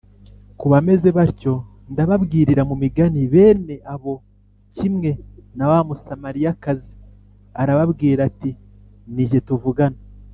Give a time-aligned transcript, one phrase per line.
[0.59, 1.53] Ku bameze batyo,
[1.93, 3.19] ntababwirira mu migani.
[3.33, 4.13] Bene abo,
[4.75, 5.09] kimwe
[5.57, 6.95] na wa musamariyakazi,
[7.61, 8.51] arababwira ati,
[9.13, 9.99] “Ni Jye tuvugana.”